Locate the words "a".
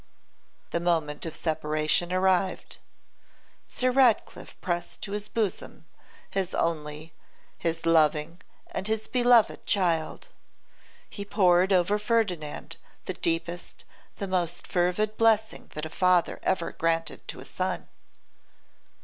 15.85-15.89, 17.39-17.45